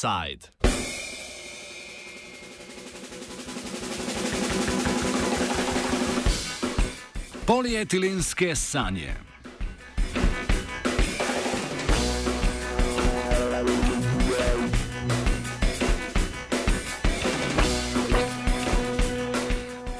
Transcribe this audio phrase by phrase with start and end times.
[0.00, 0.48] Offside.
[7.46, 9.12] Polietilenske sanje.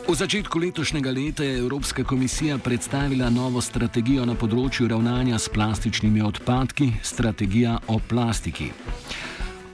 [0.09, 6.25] V začetku letošnjega leta je Evropska komisija predstavila novo strategijo na področju ravnanja s plastičnimi
[6.25, 8.73] odpadki, strategija o plastiki.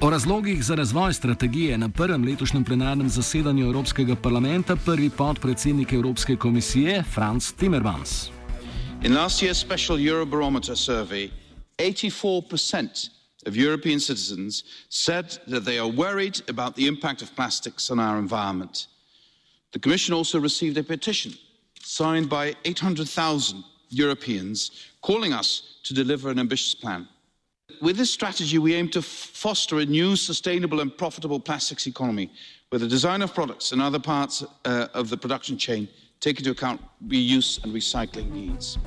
[0.07, 6.37] O razlogih za razvoj strategije na prvem letošnjem plenarnem zasedanju Evropskega parlamenta prvi podpredsednik Evropske
[6.37, 8.29] komisije Franz Timmermans.
[9.03, 11.31] In last year's special Eurobarometer survey,
[11.79, 13.11] 84%
[13.47, 18.19] of European citizens said that they are worried about the impact of plastics on our
[18.19, 18.87] environment.
[19.73, 21.33] The Commission also received a petition
[21.83, 27.09] signed by 800,000 Europeans calling us to deliver an ambitious plan.
[27.81, 32.31] With this strategy, we aim to foster a new, sustainable and profitable plastics economy
[32.71, 35.89] where the design of products and other parts uh, of the production chain
[36.21, 38.79] take into account reuse and recycling needs.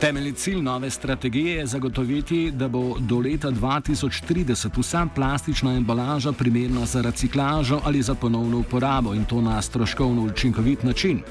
[0.00, 6.86] Temeljni cilj nove strategije je zagotoviti, da bo do leta 2030 vsa plastična embalaža primerna
[6.86, 11.22] za reciklažo ali za ponovno uporabo in to na stroškovno učinkovit način.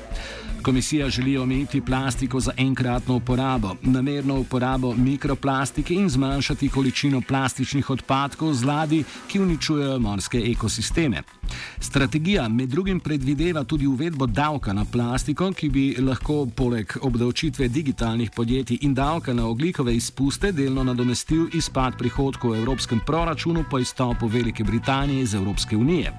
[0.62, 8.54] Komisija želi omejiti plastiko za enkratno uporabo, namerno uporabo mikroplastike in zmanjšati količino plastičnih odpadkov
[8.54, 11.22] z ladi, ki uničujejo morske ekosisteme.
[11.80, 18.32] Strategija med drugim predvideva tudi uvedbo davka na plastiko, ki bi lahko poleg obdavčitve digitalnih
[18.32, 24.28] podjetij in davka na oglikove izpuste delno nadomestil izpad prihodkov v evropskem proračunu po izstopu
[24.28, 26.14] Velike Britanije iz Evropske unije.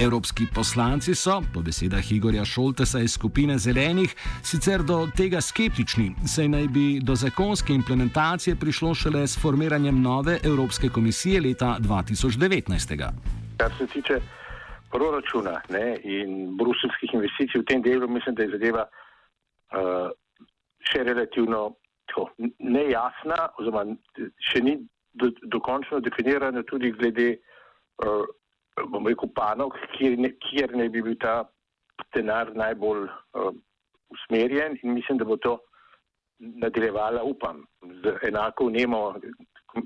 [0.00, 6.48] Evropski poslanci so, po besedah Igorja Šoltesa iz skupine Zelenih, sicer do tega skeptični, saj
[6.48, 13.10] naj bi do zakonske implementacije prišlo šele s formiranjem nove Evropske komisije leta 2019.
[13.56, 14.20] Kar se tiče
[14.90, 20.10] proračuna ne, in bruselskih investicij v tem delu, mislim, da je zadeva uh,
[20.88, 21.74] še relativno
[22.10, 23.84] tako, nejasna, oziroma
[24.50, 24.76] še ni
[25.14, 27.32] do, dokončno definirana tudi glede.
[28.00, 28.24] Uh,
[28.88, 31.42] bom rekel, panog, kjer, ne, kjer ne bi bil ta
[32.14, 33.50] denar najbolj uh,
[34.14, 35.58] usmerjen in mislim, da bo to
[36.38, 37.64] nadaljevala, upam,
[38.02, 39.00] z enako vnemo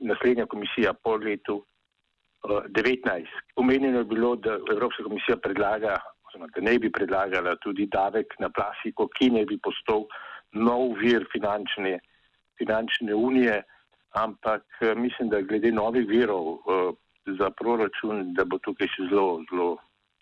[0.00, 3.26] naslednja komisija po letu uh, eh, 19.
[3.56, 5.96] Omenjeno je bilo, da Evropska komisija predlaga,
[6.28, 10.06] oziroma da ne bi predlagala tudi davek na plastiko, ki ne bi postal
[10.54, 11.98] nov vir finančne,
[12.58, 13.62] finančne unije,
[14.14, 16.94] ampak uh, mislim, da glede novih virov uh,
[17.26, 19.68] za proračun, da bo tukaj še zelo, zelo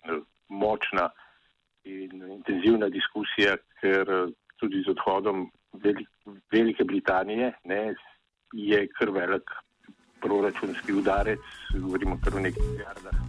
[0.07, 1.09] eh, močna
[1.83, 5.49] in intenzivna diskusija, ker eh, tudi z odhodom
[6.53, 7.81] Velike Britanije ne,
[8.53, 9.55] je kar velik
[10.21, 13.22] proračunski udarec, govorimo kar o nekaj milijardah.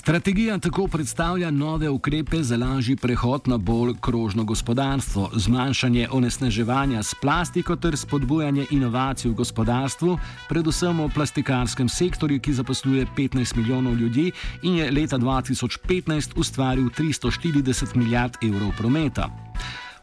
[0.00, 7.14] Strategija tako predstavlja nove ukrepe za lažji prehod na bolj krožno gospodarstvo, zmanjšanje onesnaževanja s
[7.14, 10.16] plastiko ter spodbujanje inovacij v gospodarstvu,
[10.48, 17.96] predvsem v plastikarskem sektorju, ki zaposluje 15 milijonov ljudi in je leta 2015 ustvaril 340
[17.96, 19.49] milijard evrov prometa.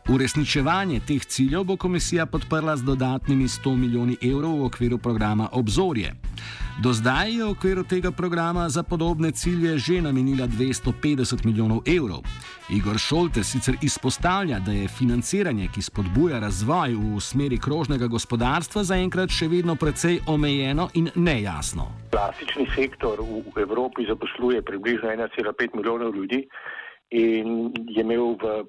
[0.08, 6.14] Uresničevanje teh ciljev bo komisija podprla z dodatnimi 100 milijoni evrov v okviru programa Obzorje.
[6.84, 12.24] Do zdaj je v okviru tega programa za podobne cilje že namenila 250 milijonov evrov.
[12.70, 19.30] Igor Šolte sicer izpostavlja, da je financiranje, ki spodbuja razvoj v smeri krožnega gospodarstva, zaenkrat
[19.30, 21.92] še vedno precej omejeno in nejasno.
[22.12, 23.20] Klasični sektor
[23.56, 26.48] v Evropi zaposluje približno 1,5 milijonov ljudi
[27.10, 28.64] in je imel v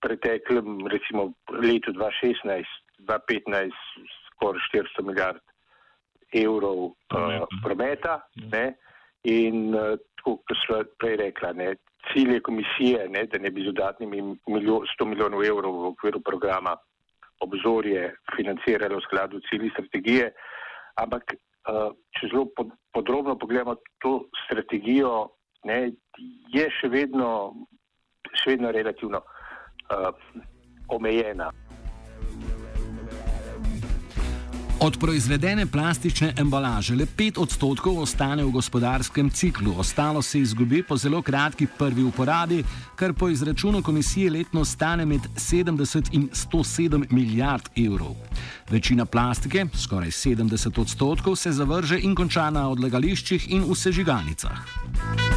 [0.00, 2.64] preteklem, recimo letu 2016,
[3.06, 3.72] 2015,
[4.26, 5.40] skoraj 400 milijard
[6.32, 8.20] evrov uh, prometa.
[8.52, 8.74] Ne?
[9.22, 11.74] In uh, tako, kot smo prej rekla, ne,
[12.12, 16.76] cilje komisije, ne, da ne bi z dodatnimi milijo, 100 milijonov evrov v okviru programa
[17.40, 20.32] obzorje financiralo v skladu cilji strategije,
[20.98, 25.28] ampak uh, če zelo pod, podrobno pogledamo to strategijo,
[25.64, 25.92] ne,
[26.54, 27.30] je še vedno,
[28.34, 29.37] še vedno relativno uh,
[30.88, 31.52] omejena.
[34.80, 40.96] Od proizvedene plastične embalaže le 5 odstotkov ostane v gospodarskem ciklu, ostalo se izgubi po
[40.96, 42.62] zelo kratki prvi uporabi,
[42.94, 48.14] kar po izračunu komisije letno stane med 70 in 107 milijard evrov.
[48.70, 55.27] Večina plastike, skoraj 70 odstotkov, se zavrže in konča na odlagališčih in v sežigalnicah.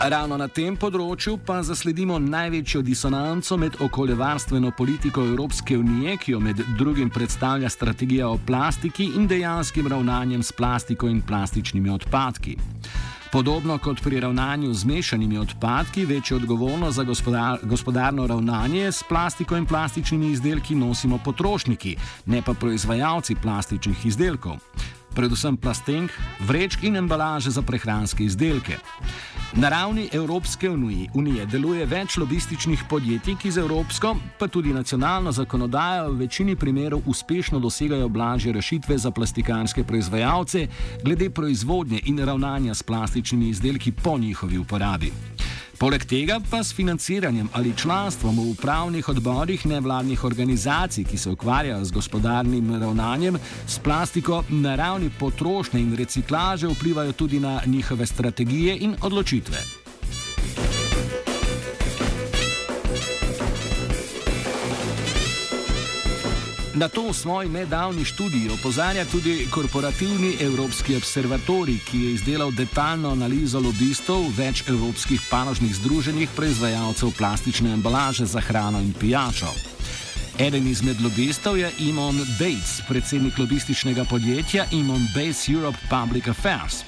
[0.00, 6.38] Ravno na tem področju pa zasledimo največjo disonanco med okoljevarstveno politiko Evropske unije, ki jo
[6.40, 12.56] med drugim predstavlja strategija o plastiki in dejanskim ravnanjem s plastiko in plastičnimi odpadki.
[13.30, 19.60] Podobno kot pri ravnanju z mešanimi odpadki, večjo odgovornost za gospodar, gospodarno ravnanje s plastiko
[19.60, 24.64] in plastičnimi izdelki nosimo potrošniki, ne pa proizvajalci plastičnih izdelkov.
[25.20, 26.14] Predvsem plastenk,
[26.48, 28.78] vrečk in embalaže za prehranske izdelke.
[29.52, 30.70] Na ravni Evropske
[31.14, 37.04] unije deluje več lobističnih podjetij, ki z evropsko, pa tudi nacionalno zakonodajo v večini primerov
[37.04, 40.66] uspešno dosegajo blažje rešitve za plastikanske proizvajalce
[41.04, 45.12] glede proizvodnje in ravnanja s plastičnimi izdelki po njihovi uporabi.
[45.80, 51.84] Poleg tega pa s financiranjem ali članstvom v upravnih odborih nevladnih organizacij, ki se ukvarjajo
[51.84, 58.76] z gospodarnim ravnanjem s plastiko na ravni potrošnje in reciklaže, vplivajo tudi na njihove strategije
[58.78, 59.79] in odločitve.
[66.74, 73.10] Na to v svoji nedavni študiji opozarja tudi korporativni Evropski observatorij, ki je izdelal detaljno
[73.10, 79.50] analizo lobistov več evropskih panožnih združenih proizvajalcev plastične embalaže za hrano in pijačo.
[80.38, 86.84] Eden izmed lobistov je Imon Bates, predsednik lobističnega podjetja Imon Bates Europe Public Affairs.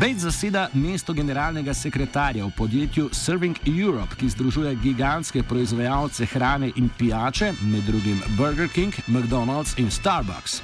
[0.00, 6.88] Bates zaseda mesto generalnega sekretarja v podjetju Serving Europe, ki združuje gigantske proizvajalce hrane in
[6.98, 10.62] pijače, med drugim Burger King, McDonald's in Starbucks.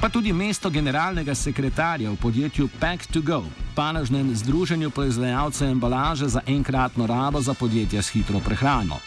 [0.00, 6.40] Pa tudi mesto generalnega sekretarja v podjetju Pack to Go, panožnem združenju proizvajalcev embalaže za
[6.46, 9.00] enkratno rabo za podjetja s hitro prehrano.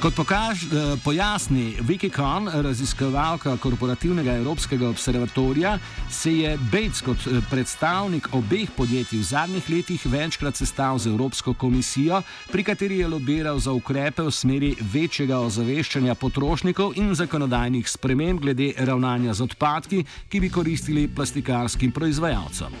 [0.00, 7.40] Kot pokaž, eh, pojasni Vicky Kahn, raziskovalka korporativnega Evropskega observatorija, se je Bates kot eh,
[7.50, 13.58] predstavnik obeh podjetij v zadnjih letih večkrat sestal z Evropsko komisijo, pri kateri je lobiral
[13.58, 20.40] za ukrepe v smeri večjega ozaveščanja potrošnikov in zakonodajnih sprememb glede ravnanja z odpadki, ki
[20.40, 22.72] bi koristili plastikarskim proizvajalcem.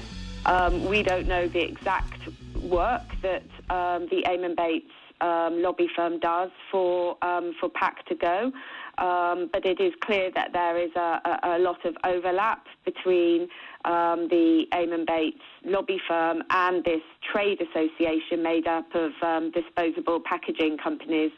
[0.48, 2.32] Um, we don't know the exact
[2.64, 8.14] work that um, the Amen Bates um, lobby firm does for um, for Pack to
[8.14, 8.52] Go.
[8.98, 13.48] Um, but it is clear that there is a, a, a lot of overlap between
[13.86, 17.00] um, the Eamon Bates lobby firm and this
[17.32, 21.30] trade association made up of um, disposable packaging companies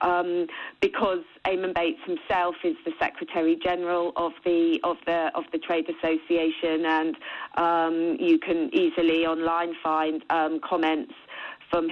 [0.00, 0.46] um,
[0.80, 5.86] because Eamon Bates himself is the Secretary General of the of the of the trade
[5.88, 7.16] association and
[7.56, 11.14] um, you can easily online find um, comments
[11.70, 11.88] from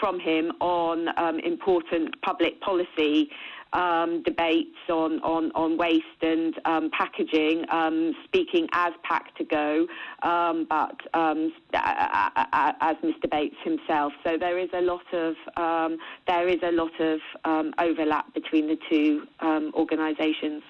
[0.00, 3.30] from him on um, important public policy
[3.74, 9.86] um, debates on, on, on waste and um, packaging, um, speaking as Pack to Go,
[10.22, 13.28] um, but um, as Mr.
[13.30, 14.12] Bates himself.
[14.22, 15.34] So there is a lot of
[16.26, 17.18] there is a lot of
[17.78, 20.62] overlap between the two organisations.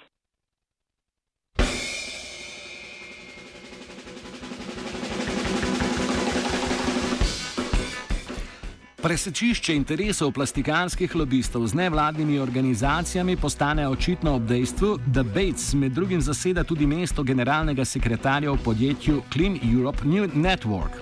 [9.05, 16.21] Presečišče interesov plastikanskih lobistov z nevladnimi organizacijami postane očitno ob dejstvu, da Bates med drugim
[16.25, 20.97] zaseda tudi mesto generalnega sekretarja v podjetju Clean Europe New Network.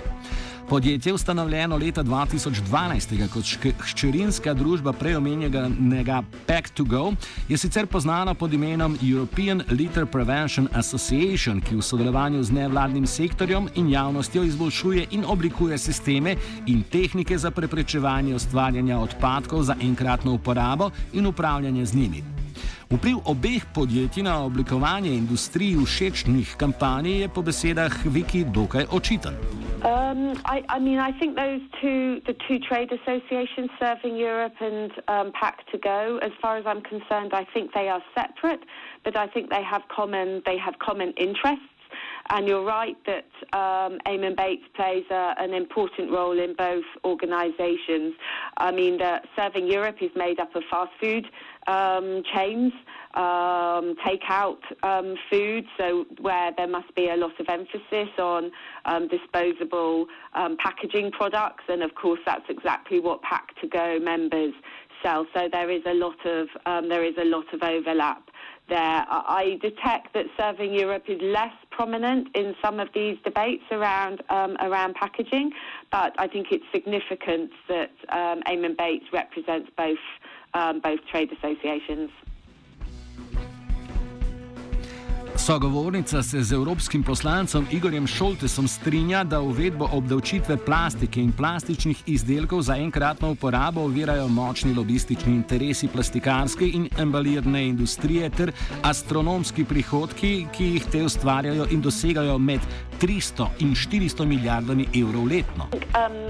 [0.72, 3.44] Podjetje, ustanovljeno leta 2012 kot
[3.78, 7.14] hčerinska družba preomenjenega Pack2Go,
[7.48, 13.68] je sicer poznano pod imenom European Litter Prevention Association, ki v sodelovanju z nevladnim sektorjem
[13.74, 16.36] in javnostjo izboljšuje in oblikuje sisteme
[16.66, 22.41] in tehnike za preprečevanje ustvarjanja odpadkov za enkratno uporabo in upravljanje z njimi.
[22.90, 29.34] Vpliv obeh podjetij na oblikovanje industriji všečnih kampanj je po besedah Viki dokaj očiten.
[29.82, 34.92] Um, I, I, mean, I think those two, the two trade associations serving Europe and
[35.08, 38.62] um, Pack to Go, as far as I'm concerned, I think they are separate,
[39.02, 41.71] but I think they have common, they have common interests.
[42.30, 48.14] And you're right that um, Eamon Bates plays a, an important role in both organisations.
[48.56, 49.00] I mean,
[49.36, 51.26] Serving Europe is made up of fast food
[51.66, 52.72] um, chains,
[53.14, 58.50] um, take out um, food, so where there must be a lot of emphasis on
[58.84, 64.54] um, disposable um, packaging products, and of course that's exactly what Pack to Go members
[65.02, 65.26] sell.
[65.34, 68.28] So there is a lot of um, there is a lot of overlap
[68.68, 69.04] there.
[69.08, 74.56] I detect that Serving Europe is less prominent in some of these debates around um,
[74.60, 75.50] around packaging,
[75.90, 79.98] but I think it's significant that um, Eamon Bates represents both
[80.54, 82.10] um, both trade associations.
[85.46, 92.60] Sogovornica se z evropskim poslancem Igorjem Šoltesom strinja, da uvedbo obdavčitve plastike in plastičnih izdelkov
[92.62, 98.52] za enkratno uporabo ovirajo močni lobistični interesi plastikarske in embalirne industrije ter
[98.84, 102.60] astronomski prihodki, ki jih te ustvarjajo in dosegajo med
[103.00, 105.66] 300 in 400 milijardami evrov letno.
[105.98, 106.22] Um,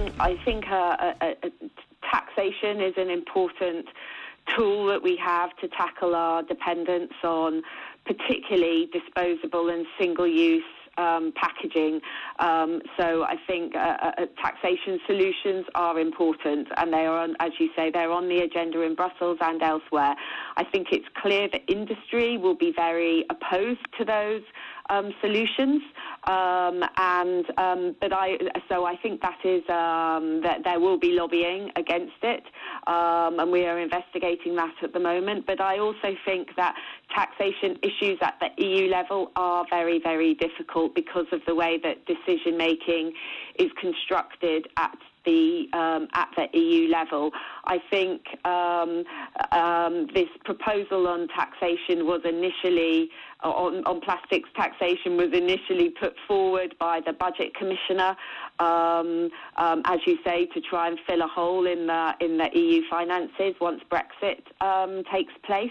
[4.57, 7.63] tool that we have to tackle our dependence on
[8.05, 10.65] particularly disposable and single use
[10.99, 12.01] um, packaging.
[12.39, 17.37] Um, so I think uh, uh, uh, taxation solutions are important, and they are, on,
[17.41, 20.15] as you say, they're on the agenda in Brussels and elsewhere.
[20.57, 24.43] I think it's clear that industry will be very opposed to those
[24.91, 25.83] um, solutions.
[26.25, 31.13] Um, and um, but I so I think that is um, that there will be
[31.13, 32.45] lobbying against it,
[32.87, 35.47] and we are investigating that at the moment.
[35.47, 36.75] But I also think that
[37.15, 42.05] taxation issues at the EU level are very very difficult because of the way that
[42.07, 43.13] decision making
[43.59, 47.31] is constructed at the um, at the EU level.
[47.65, 49.05] I think um,
[49.53, 53.11] um, this proposal on taxation was initially
[53.43, 58.17] on, on, plastics taxation was initially put forward by the budget commissioner,
[58.61, 62.49] um, um, as you say, to try and fill a hole in the in the
[62.55, 65.71] EU finances once Brexit um, takes place.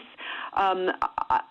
[0.53, 1.41] I,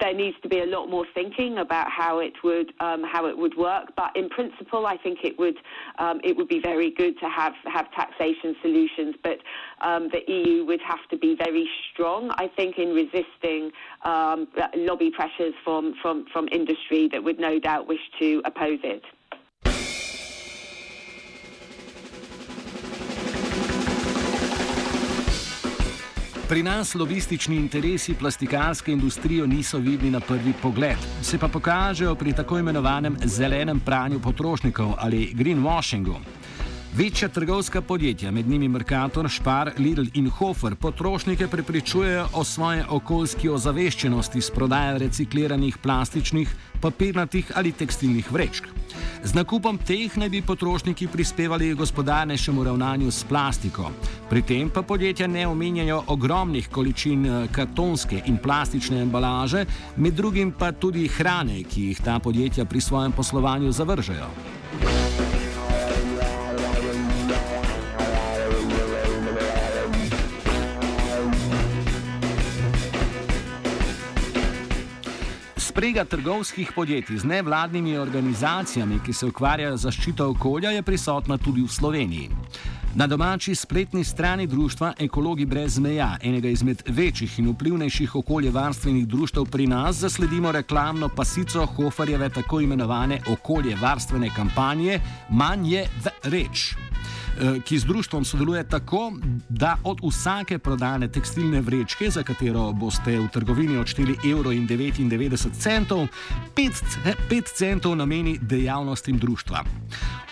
[0.00, 3.36] there needs to be a lot more thinking about how it would um, how it
[3.36, 3.92] would work.
[3.96, 5.56] But in principle, I think it would
[5.98, 9.16] um, it would be very good to have have taxation solutions.
[9.22, 9.38] But
[9.80, 13.70] um, the EU would have to be very strong, I think, in resisting
[14.02, 19.02] um, lobby pressures from, from from industry that would no doubt wish to oppose it.
[26.48, 32.32] Pri nas lobistični interesi plastikarske industrije niso vidni na prvi pogled, se pa pokažejo pri
[32.32, 36.16] tako imenovanem zelenem pranju potrošnikov ali greenwashingu.
[36.96, 43.48] Večja trgovska podjetja, med njimi Mercator, Spar, Lidl in Hofer, potrošnike prepričujejo o svoje okoljski
[43.48, 48.73] ozaveščenosti s prodajo recikliranih plastičnih, papirnatih ali tekstilnih vrečk.
[49.24, 53.88] Z nakupom teh naj bi potrošniki prispevali gospodarnejšemu ravnanju s plastiko.
[54.28, 59.64] Pri tem pa podjetja ne omenjajo ogromnih količin eh, kartonske in plastične embalaže,
[59.96, 64.28] med drugim pa tudi hrane, ki jih ta podjetja pri svojem poslovanju zavržejo.
[75.64, 81.62] Sprega trgovskih podjetij z nevladnimi organizacijami, ki se ukvarjajo z zaščito okolja, je prisotna tudi
[81.64, 82.28] v Sloveniji.
[82.94, 89.48] Na domači spletni strani društva Ekologi brez meja, enega izmed večjih in vplivnejših okoljevarstvenih društv
[89.50, 95.88] pri nas, zasledimo reklamno pasico Hoferjeve tako imenovane okoljevarstvene kampanje Manj je
[96.24, 96.74] reč.
[97.34, 99.12] Eh, ki z društvom sodeluje tako,
[99.48, 104.28] da od vsake prodane tekstilne vrečke, za katero boste v trgovini odšteli 1,99
[105.66, 106.06] evra,
[107.30, 109.64] 5 centov nameni dejavnostim društva.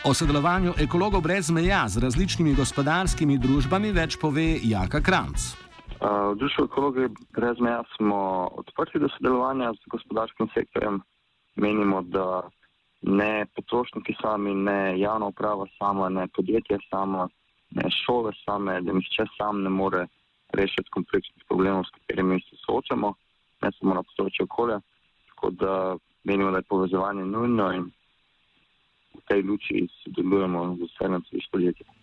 [0.05, 5.39] O sodelovanju ekologov brez meja z različnimi gospodarskimi družbami več pove Jaka Kranc.
[6.03, 11.03] V Društvu ekologi brez meja smo odprti do sodelovanja z gospodarskim sektorjem.
[11.57, 12.43] Menimo, da
[13.03, 17.29] ne potrošniki sami, ne javna uprava sama, ne podjetja sama,
[17.71, 20.07] ne šole same, da nihče sam ne more
[20.53, 23.15] rešiti kompleksnih problemov, s katerimi se soočamo,
[23.63, 24.81] ne samo na področju okolja.
[25.33, 27.91] Tako da menimo, da je povezovanje nujno in
[29.15, 31.19] v tej luči sodelujemo z vsem
[31.53, 32.02] podjetjem.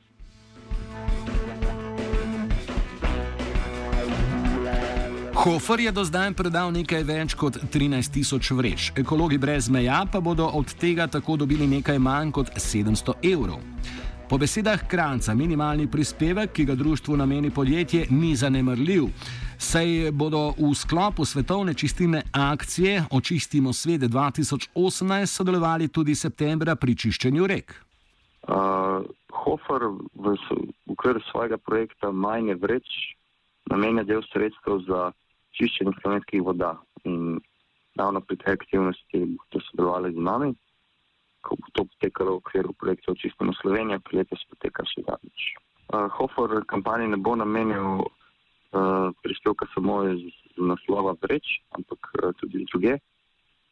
[5.40, 10.20] Hofer je do zdaj predal nekaj več kot 13 tisoč vreč, ekologi brez meja pa
[10.20, 13.62] bodo od tega tako dobili nekaj manj kot 700 evrov.
[14.28, 19.06] Po besedah Kranca, minimalni prispevek, ki ga društvu nameni podjetje, ni zanemrljiv,
[19.56, 24.76] saj bodo v sklopu svetovne čistilne akcije Očistimo svet 2018
[25.26, 27.72] sodelovali tudi septembra pri čiščenju rek.
[28.44, 29.88] Uh, Hofer
[30.20, 30.36] v
[30.92, 33.16] okviru svojega projekta Majne vreč
[33.72, 35.12] namenja del sredstev za
[35.58, 36.76] čiščenje slovenskih voda.
[37.08, 37.40] In
[38.00, 40.50] ravno pri tej aktivnosti boste sodelovali z nami,
[41.42, 45.42] ko bo to potekalo v okviru projekta Očistimo Slovenijo, ki letos poteka še zadnjič.
[45.90, 50.22] Uh, Hofer kampanji ne bo namenil uh, prispevka samo iz
[50.60, 53.00] naslova vreč, ampak uh, tudi druge.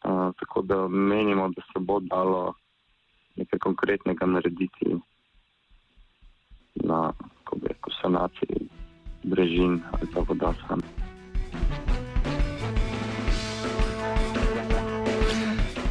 [0.05, 2.55] Uh, tako da menimo, da se bo dalo
[3.37, 4.97] nekaj konkretnega narediti
[6.75, 7.13] na
[8.01, 8.69] sanaciji
[9.23, 10.96] brežin ali pa voda sama.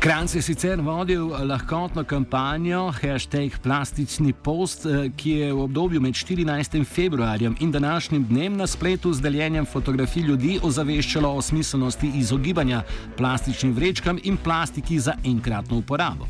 [0.07, 6.15] Kranc je sicer vodil lahkotno kampanjo hashtag plastični post, eh, ki je v obdobju med
[6.15, 6.85] 14.
[6.85, 12.83] februarjem in današnjim dnem na spletu z deljenjem fotografij ljudi ozaveščalo o smiselnosti izogibanja
[13.17, 16.25] plastičnim vrečkam in plastiki za enkratno uporabo.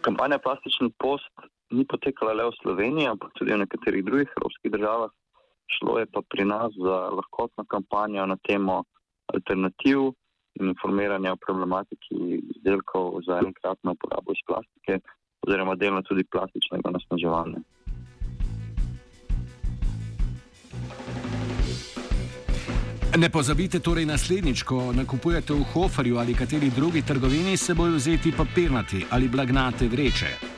[0.00, 1.34] Kampanja Plastični post
[1.70, 5.10] ni potekala le v Sloveniji, ampak tudi v nekaterih drugih evropskih državah
[5.66, 8.84] šlo je pa pri nas za lahkotno kampanjo na temo
[9.34, 9.98] alternativ
[10.60, 12.16] in informiranja o problematiki
[12.56, 14.98] izdelkov za enkratno uporabo iz plastike
[15.46, 17.58] oziroma delno tudi plastičnega nasnaževanja.
[23.16, 28.32] Ne pozabite torej naslednjič, ko nakupujete v Hoferju ali kateri drugi trgovini, se bojo vzeti
[28.36, 30.51] papirnati ali blagnate vreče.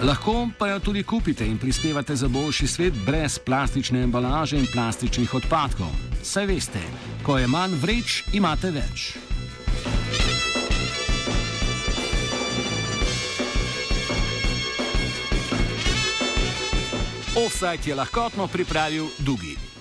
[0.00, 5.34] Lahko pa jo tudi kupite in prispevate za boljši svet brez plastične embalaže in plastičnih
[5.34, 5.88] odpadkov.
[6.22, 6.80] Saj veste,
[7.24, 9.16] ko je manj vreč, imate več.
[17.36, 19.75] Offside je lahkotno pripravil Dugi.